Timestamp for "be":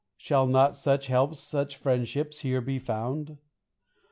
2.59-2.79